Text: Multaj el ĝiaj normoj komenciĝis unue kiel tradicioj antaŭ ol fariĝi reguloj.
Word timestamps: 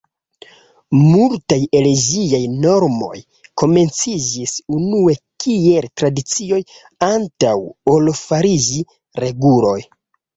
Multaj 0.99 1.57
el 1.79 1.87
ĝiaj 2.03 2.39
normoj 2.63 3.17
komenciĝis 3.61 4.53
unue 4.77 5.15
kiel 5.45 5.87
tradicioj 6.01 6.61
antaŭ 7.09 7.53
ol 7.93 8.09
fariĝi 8.21 8.81
reguloj. 9.25 9.77